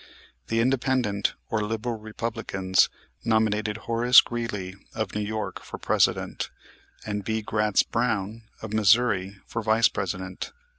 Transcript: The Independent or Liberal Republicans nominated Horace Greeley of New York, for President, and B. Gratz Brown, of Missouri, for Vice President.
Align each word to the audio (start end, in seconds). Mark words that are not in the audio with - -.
The 0.47 0.61
Independent 0.61 1.35
or 1.51 1.61
Liberal 1.61 1.99
Republicans 1.99 2.89
nominated 3.23 3.77
Horace 3.85 4.19
Greeley 4.19 4.73
of 4.95 5.13
New 5.13 5.21
York, 5.21 5.61
for 5.63 5.77
President, 5.77 6.49
and 7.05 7.23
B. 7.23 7.43
Gratz 7.43 7.83
Brown, 7.83 8.41
of 8.63 8.73
Missouri, 8.73 9.37
for 9.45 9.61
Vice 9.61 9.89
President. 9.89 10.53